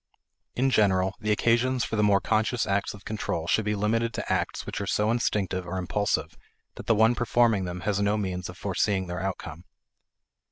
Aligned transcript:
In 0.55 0.71
general, 0.71 1.13
the 1.19 1.31
occasion 1.31 1.79
for 1.79 1.95
the 1.95 2.01
more 2.01 2.19
conscious 2.19 2.65
acts 2.65 2.95
of 2.95 3.05
control 3.05 3.45
should 3.45 3.65
be 3.65 3.75
limited 3.75 4.15
to 4.15 4.33
acts 4.33 4.65
which 4.65 4.81
are 4.81 4.87
so 4.87 5.11
instinctive 5.11 5.67
or 5.67 5.77
impulsive 5.77 6.35
that 6.73 6.87
the 6.87 6.95
one 6.95 7.13
performing 7.13 7.65
them 7.65 7.81
has 7.81 7.99
no 8.01 8.17
means 8.17 8.49
of 8.49 8.57
foreseeing 8.57 9.05
their 9.05 9.21
outcome. 9.21 9.63